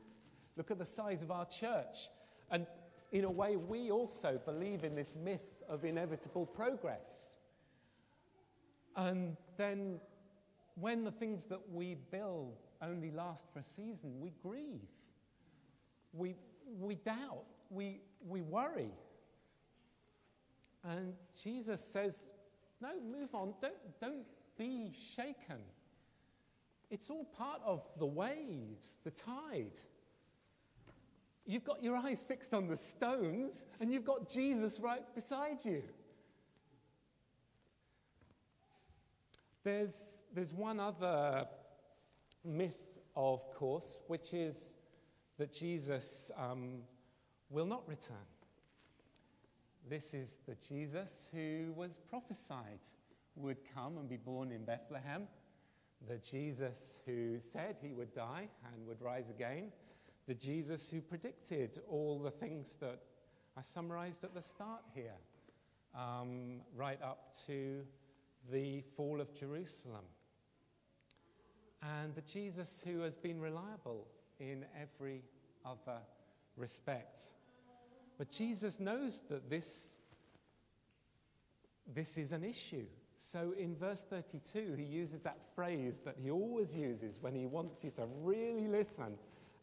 look 0.56 0.72
at 0.72 0.78
the 0.78 0.86
size 0.86 1.24
of 1.24 1.32
our 1.32 1.46
church. 1.46 2.10
And 2.52 2.68
in 3.12 3.24
a 3.24 3.32
way, 3.32 3.56
we 3.56 3.92
also 3.92 4.40
believe 4.46 4.84
in 4.84 4.96
this 4.96 5.14
myth 5.16 5.64
of 5.70 5.86
inevitable 5.86 6.46
progress. 6.46 7.38
And 8.96 9.36
then, 9.58 10.00
when 10.76 11.04
the 11.04 11.12
things 11.12 11.46
that 11.46 11.70
we 11.72 11.96
build 12.12 12.58
only 12.82 13.12
last 13.12 13.46
for 13.52 13.60
a 13.60 13.64
season, 13.64 14.20
we 14.20 14.34
grieve, 14.42 14.90
we, 16.14 16.36
we 16.80 16.96
doubt, 16.96 17.46
we, 17.70 18.02
we 18.28 18.42
worry. 18.42 18.92
And 20.84 21.14
Jesus 21.42 21.82
says, 21.82 22.30
No, 22.82 22.90
move 23.02 23.34
on, 23.34 23.54
don't, 23.62 24.00
don't 24.00 24.26
be 24.58 24.92
shaken. 25.16 25.60
It's 26.92 27.10
all 27.10 27.26
part 27.26 27.62
of 27.66 27.84
the 27.98 28.06
waves, 28.06 28.98
the 29.04 29.12
tide. 29.12 29.78
You've 31.46 31.64
got 31.64 31.84
your 31.84 31.96
eyes 31.96 32.24
fixed 32.24 32.54
on 32.54 32.68
the 32.68 32.78
stones, 32.78 33.66
and 33.80 33.92
you've 33.94 34.06
got 34.06 34.30
Jesus 34.30 34.80
right 34.80 35.04
beside 35.14 35.64
you. 35.64 35.84
There's, 39.64 40.24
there's 40.34 40.54
one 40.54 40.80
other 40.80 41.46
myth, 42.44 43.00
of 43.16 43.52
course, 43.54 44.00
which 44.08 44.34
is 44.34 44.76
that 45.38 45.54
Jesus 45.54 46.32
um, 46.38 46.80
will 47.50 47.66
not 47.66 47.88
return. 47.88 48.18
This 49.88 50.14
is 50.14 50.38
the 50.48 50.56
Jesus 50.68 51.30
who 51.32 51.72
was 51.76 52.00
prophesied 52.10 52.80
would 53.36 53.58
come 53.74 53.98
and 53.98 54.10
be 54.10 54.18
born 54.18 54.52
in 54.52 54.66
Bethlehem, 54.66 55.28
the 56.08 56.18
Jesus 56.18 57.02
who 57.06 57.40
said 57.40 57.78
he 57.82 57.92
would 57.92 58.14
die 58.14 58.48
and 58.74 58.88
would 58.88 59.02
rise 59.02 59.30
again, 59.30 59.72
the 60.28 60.34
Jesus 60.34 60.90
who 60.90 61.02
predicted 61.02 61.80
all 61.88 62.20
the 62.20 62.32
things 62.32 62.76
that 62.82 63.00
I 63.58 63.62
summarized 63.62 64.24
at 64.24 64.34
the 64.34 64.42
start 64.42 64.82
here, 64.94 65.16
um, 65.96 66.62
right 66.76 67.02
up 67.02 67.34
to 67.48 67.82
the 68.52 68.82
fall 68.96 69.22
of 69.22 69.34
Jerusalem. 69.34 70.04
And 71.82 72.16
the 72.16 72.22
Jesus 72.22 72.84
who 72.86 73.02
has 73.02 73.16
been 73.16 73.40
reliable 73.40 74.08
in 74.40 74.66
every 74.80 75.22
other 75.64 76.00
respect. 76.58 77.22
But 78.18 78.30
Jesus 78.32 78.80
knows 78.80 79.22
that 79.30 79.50
this, 79.50 80.00
this 81.94 82.18
is 82.18 82.32
an 82.32 82.44
issue. 82.44 82.86
So 83.16 83.54
in 83.58 83.76
verse 83.76 84.04
32, 84.10 84.76
he 84.78 84.84
uses 84.84 85.22
that 85.22 85.38
phrase 85.56 86.00
that 86.04 86.16
he 86.22 86.32
always 86.32 86.76
uses 86.76 87.20
when 87.22 87.36
he 87.36 87.46
wants 87.46 87.84
you 87.84 87.92
to 87.92 88.08
really 88.22 88.68
listen 88.68 89.18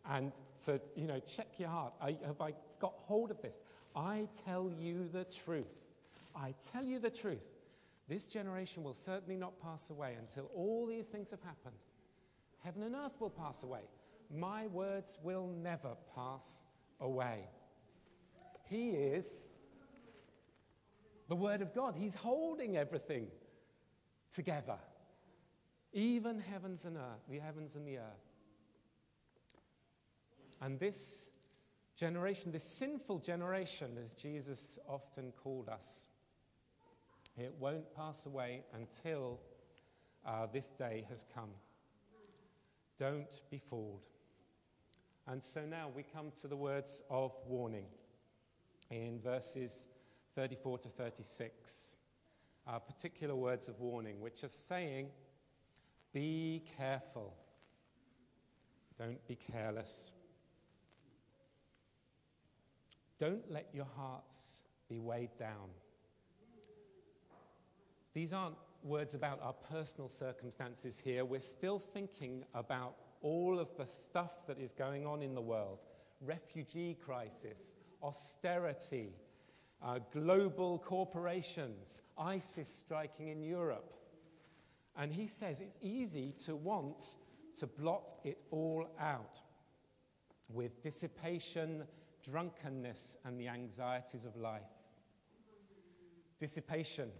and 0.09 0.32
to, 0.64 0.80
you 0.94 1.06
know, 1.06 1.21
check 1.21 1.49
your 1.59 1.68
heart. 1.68 1.94
I, 2.00 2.16
have 2.26 2.40
I 2.40 2.54
got 2.80 2.94
hold 2.97 3.30
of 3.30 3.40
this? 3.40 3.61
I 3.94 4.26
tell 4.44 4.71
you 4.80 5.09
the 5.12 5.25
truth. 5.25 5.66
I 6.35 6.54
tell 6.73 6.85
you 6.85 6.99
the 6.99 7.11
truth. 7.11 7.42
This 8.09 8.25
generation 8.25 8.82
will 8.82 8.94
certainly 8.94 9.37
not 9.37 9.61
pass 9.61 9.90
away 9.90 10.16
until 10.18 10.50
all 10.54 10.87
these 10.87 11.06
things 11.06 11.30
have 11.30 11.42
happened. 11.42 11.76
Heaven 12.64 12.82
and 12.82 12.94
earth 12.94 13.14
will 13.21 13.30
pass 13.30 13.62
away. 13.62 13.82
My 14.35 14.66
words 14.68 15.18
will 15.23 15.47
never 15.47 15.90
pass 16.14 16.62
away. 17.00 17.44
He 18.68 18.90
is 18.90 19.50
the 21.28 21.37
Word 21.37 21.62
of 21.62 21.75
God. 21.75 21.94
He's 21.97 22.14
holding 22.14 22.76
everything 22.76 23.26
together, 24.35 24.78
even 25.92 26.38
heavens 26.38 26.85
and 26.85 26.96
earth, 26.96 27.22
the 27.29 27.38
heavens 27.38 27.77
and 27.77 27.87
the 27.87 27.98
earth. 27.98 28.32
And 30.62 30.79
this 30.79 31.29
generation, 31.96 32.53
this 32.53 32.62
sinful 32.62 33.18
generation, 33.18 33.98
as 34.01 34.12
Jesus 34.12 34.79
often 34.88 35.33
called 35.42 35.68
us, 35.68 36.07
it 37.37 37.53
won't 37.59 37.92
pass 37.96 38.27
away 38.27 38.62
until 38.72 39.40
uh, 40.25 40.46
this 40.53 40.70
day 40.70 41.05
has 41.09 41.25
come. 41.35 41.51
Don't 42.96 43.42
be 43.51 43.59
fooled. 43.59 44.07
And 45.27 45.42
so 45.42 45.64
now 45.64 45.90
we 45.94 46.05
come 46.05 46.31
to 46.42 46.46
the 46.46 46.57
words 46.57 47.03
of 47.11 47.33
warning 47.48 47.87
in 48.90 49.18
verses 49.18 49.88
34 50.37 50.79
to 50.79 50.88
36. 50.88 51.96
Uh, 52.68 52.79
particular 52.79 53.35
words 53.35 53.68
of 53.68 53.81
warning, 53.81 54.20
which 54.20 54.44
are 54.44 54.48
saying, 54.48 55.09
Be 56.12 56.62
careful. 56.79 57.35
Don't 58.96 59.27
be 59.27 59.35
careless. 59.35 60.12
Don't 63.22 63.48
let 63.52 63.68
your 63.72 63.87
hearts 63.96 64.62
be 64.88 64.98
weighed 64.98 65.30
down. 65.38 65.68
These 68.14 68.32
aren't 68.32 68.56
words 68.82 69.14
about 69.14 69.40
our 69.40 69.52
personal 69.52 70.08
circumstances 70.08 70.98
here. 70.98 71.24
We're 71.24 71.38
still 71.38 71.78
thinking 71.78 72.42
about 72.52 72.96
all 73.20 73.61
of 73.61 73.68
the 73.78 73.87
stuff 73.87 74.44
that 74.48 74.58
is 74.58 74.72
going 74.72 75.06
on 75.06 75.22
in 75.22 75.37
the 75.37 75.40
world 75.40 75.78
refugee 76.20 76.98
crisis, 77.00 77.74
austerity, 78.02 79.14
uh, 79.85 80.00
global 80.12 80.80
corporations, 80.80 82.02
ISIS 82.18 82.68
striking 82.68 83.28
in 83.28 83.40
Europe. 83.40 83.94
And 84.96 85.12
he 85.12 85.28
says 85.28 85.61
it's 85.61 85.78
easy 85.80 86.35
to 86.44 86.56
want 86.56 87.14
to 87.54 87.68
blot 87.68 88.14
it 88.24 88.38
all 88.50 88.88
out 88.98 89.40
with 90.48 90.82
dissipation 90.82 91.85
drunkenness, 92.22 93.16
and 93.24 93.38
the 93.38 93.48
anxieties 93.48 94.24
of 94.24 94.37
life. 94.37 94.62
Dissipation, 96.38 97.11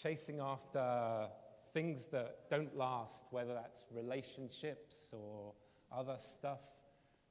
chasing 0.00 0.40
after 0.40 1.28
things 1.72 2.06
that 2.06 2.48
don't 2.50 2.76
last, 2.76 3.24
whether 3.30 3.54
that's 3.54 3.86
relationships 3.90 5.12
or 5.12 5.52
other 5.92 6.16
stuff. 6.18 6.60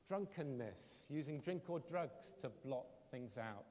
Drunkenness, 0.08 1.08
using 1.10 1.40
drink 1.40 1.64
or 1.70 1.80
drugs 1.80 2.34
to 2.42 2.50
blot 2.66 2.86
things 3.10 3.38
out. 3.38 3.66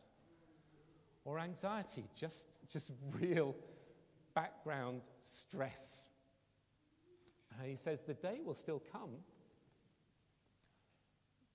Or 1.24 1.38
anxiety, 1.38 2.05
just, 2.18 2.48
just 2.68 2.92
real 3.20 3.55
background 4.35 5.02
stress. 5.20 6.09
And 7.59 7.68
he 7.68 7.76
says 7.76 8.00
the 8.00 8.14
day 8.14 8.40
will 8.44 8.55
still 8.55 8.83
come 8.90 9.11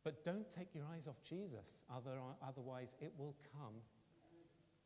but 0.08 0.24
don't 0.24 0.46
take 0.58 0.74
your 0.74 0.86
eyes 0.96 1.06
off 1.06 1.22
Jesus, 1.22 1.84
otherwise, 1.94 2.96
it 3.02 3.12
will 3.18 3.36
come. 3.52 3.74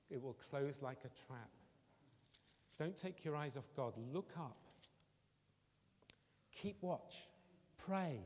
It 0.10 0.20
will 0.20 0.36
close 0.50 0.82
like 0.82 0.98
a 1.06 1.28
trap. 1.28 1.52
Don't 2.80 2.98
take 2.98 3.24
your 3.24 3.36
eyes 3.36 3.56
off 3.56 3.70
God. 3.78 3.94
Look 4.12 4.32
up. 4.36 4.58
Keep 6.52 6.78
watch. 6.82 7.28
Pray 7.78 8.22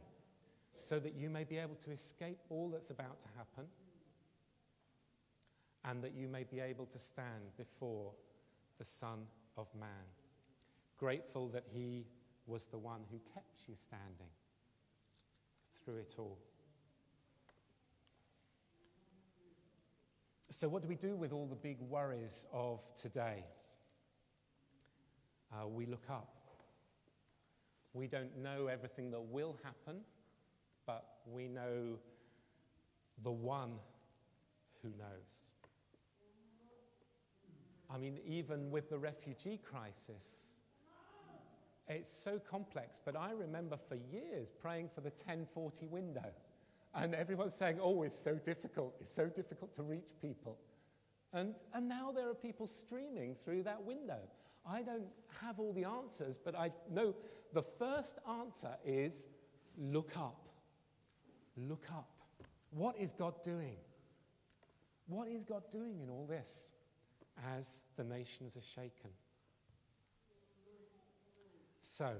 so 0.77 0.97
that 0.97 1.15
you 1.15 1.29
may 1.29 1.43
be 1.43 1.57
able 1.57 1.75
to 1.83 1.91
escape 1.91 2.37
all 2.49 2.69
that's 2.69 2.91
about 2.91 3.21
to 3.23 3.27
happen 3.35 3.65
and 5.83 6.01
that 6.01 6.13
you 6.15 6.29
may 6.29 6.45
be 6.45 6.61
able 6.61 6.85
to 6.85 6.97
stand 6.97 7.57
before 7.57 8.13
the 8.77 8.85
Son 8.85 9.27
of 9.57 9.67
Man. 9.77 10.05
Grateful 10.97 11.49
that 11.49 11.65
He 11.73 12.05
was 12.47 12.67
the 12.67 12.77
one 12.77 13.01
who 13.11 13.17
kept 13.33 13.67
you 13.67 13.75
standing 13.75 14.31
through 15.83 15.97
it 15.97 16.15
all. 16.17 16.37
So, 20.49 20.69
what 20.69 20.83
do 20.83 20.87
we 20.87 20.95
do 20.95 21.15
with 21.15 21.33
all 21.33 21.47
the 21.47 21.55
big 21.55 21.79
worries 21.81 22.45
of 22.53 22.81
today? 22.93 23.43
Uh, 25.51 25.67
we 25.67 25.85
look 25.85 26.05
up. 26.09 26.35
We 27.93 28.07
don't 28.07 28.37
know 28.37 28.67
everything 28.67 29.09
that 29.11 29.21
will 29.21 29.57
happen, 29.63 30.01
but 30.85 31.05
we 31.25 31.47
know 31.47 31.97
the 33.23 33.31
one 33.31 33.71
who 34.83 34.89
knows. 34.89 35.43
I 37.89 37.97
mean, 37.97 38.19
even 38.25 38.69
with 38.69 38.89
the 38.89 38.97
refugee 38.99 39.59
crisis, 39.63 40.57
it's 41.87 42.09
so 42.09 42.39
complex, 42.39 42.99
but 43.03 43.15
I 43.15 43.31
remember 43.31 43.77
for 43.77 43.95
years 43.95 44.51
praying 44.51 44.89
for 44.93 45.01
the 45.01 45.09
1040 45.09 45.87
window. 45.87 46.31
And 46.95 47.13
everyone's 47.13 47.53
saying, 47.53 47.77
oh, 47.81 48.03
it's 48.03 48.17
so 48.17 48.35
difficult. 48.35 48.95
It's 49.01 49.13
so 49.13 49.25
difficult 49.27 49.75
to 49.75 49.83
reach 49.83 50.07
people. 50.21 50.57
And, 51.33 51.53
and 51.73 51.89
now 51.89 52.11
there 52.13 52.29
are 52.29 52.35
people 52.35 52.67
streaming 52.67 53.35
through 53.35 53.63
that 53.63 53.83
window. 53.83 54.19
I 54.65 54.81
don't 54.81 55.07
have 55.41 55.59
all 55.59 55.73
the 55.73 55.83
answers, 55.83 56.37
but 56.37 56.55
I 56.55 56.71
know 56.89 57.13
the 57.53 57.61
first 57.61 58.19
answer 58.39 58.75
is 58.85 59.27
look 59.77 60.17
up. 60.17 60.47
Look 61.57 61.85
up. 61.91 62.09
What 62.71 62.95
is 62.97 63.13
God 63.13 63.43
doing? 63.43 63.75
What 65.07 65.27
is 65.27 65.43
God 65.43 65.63
doing 65.71 65.99
in 66.01 66.09
all 66.09 66.25
this 66.25 66.71
as 67.57 67.83
the 67.95 68.03
nations 68.03 68.57
are 68.57 68.61
shaken? 68.61 69.11
So, 71.81 72.13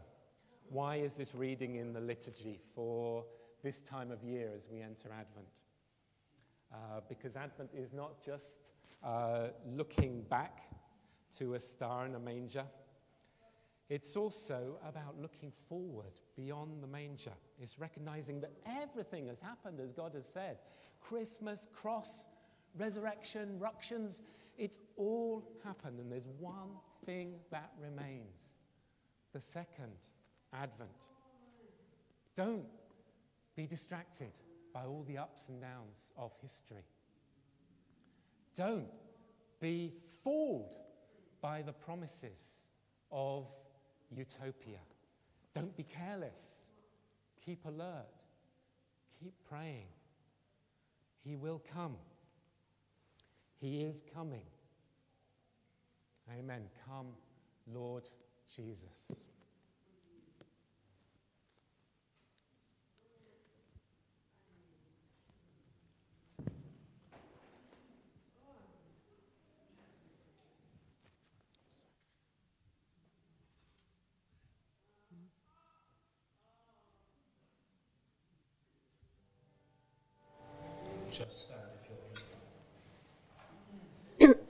why 0.70 0.98
is 0.98 1.16
this 1.16 1.34
reading 1.34 1.76
in 1.76 1.94
the 1.94 2.00
liturgy 2.00 2.60
for 2.76 3.26
this 3.66 3.82
time 3.82 4.12
of 4.12 4.24
year 4.24 4.52
as 4.56 4.68
we 4.72 4.80
enter 4.80 5.10
Advent? 5.10 5.48
Uh, 6.72 7.02
because 7.10 7.36
Advent 7.36 7.72
is 7.76 7.94
not 7.94 8.24
just 8.24 8.62
uh, 9.04 9.48
looking 9.68 10.22
back 10.30 10.62
to 11.40 11.56
a 11.56 11.60
star 11.60 12.06
in 12.06 12.14
a 12.14 12.20
manger, 12.20 12.64
it's 13.90 14.16
also 14.16 14.78
about 14.88 15.20
looking 15.20 15.52
forward 15.52 16.14
beyond 16.36 16.84
the 16.84 16.88
manger. 16.88 17.34
It's 17.60 17.80
recognizing 17.80 18.40
that 18.42 18.52
everything 18.68 19.28
has 19.28 19.40
happened 19.40 19.80
as 19.80 19.92
God 19.92 20.14
has 20.14 20.28
said 20.28 20.60
Christmas, 21.02 21.68
cross, 21.74 22.28
resurrection, 22.78 23.58
ructions, 23.60 24.22
it's 24.60 24.78
all 24.96 25.44
happened, 25.64 26.00
and 26.00 26.12
there's 26.12 26.28
one 26.40 26.70
thing 27.04 27.34
that 27.50 27.72
remains 27.82 28.54
the 29.34 29.42
second 29.42 29.94
advent. 30.54 31.10
Don't 32.36 32.66
be 33.56 33.66
distracted 33.66 34.32
by 34.74 34.84
all 34.86 35.06
the 35.08 35.18
ups 35.18 35.50
and 35.50 35.62
downs 35.62 36.14
of 36.18 36.32
history. 36.42 36.86
Don't 38.56 38.88
be 39.60 39.94
fooled 40.24 40.76
by 41.42 41.62
the 41.62 41.74
promises 41.74 42.68
of 43.12 43.48
utopia. 44.12 44.80
Don't 45.54 45.76
be 45.76 45.84
careless. 45.84 46.64
Keep 47.46 47.66
alert. 47.66 48.08
Keep 49.20 49.34
praying. 49.48 49.88
He 51.24 51.36
will 51.36 51.62
come. 51.74 51.96
He 53.60 53.82
is 53.82 54.04
coming. 54.14 54.46
Amen. 56.38 56.64
Come, 56.88 57.08
Lord 57.72 58.10
Jesus. 58.54 59.30